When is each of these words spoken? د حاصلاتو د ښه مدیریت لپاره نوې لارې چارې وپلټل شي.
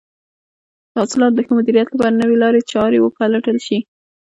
د 0.91 0.93
حاصلاتو 1.01 1.35
د 1.35 1.39
ښه 1.47 1.53
مدیریت 1.59 1.87
لپاره 1.91 2.17
نوې 2.21 2.37
لارې 2.43 2.61
چارې 2.71 2.97
وپلټل 3.01 3.57
شي. 3.65 3.77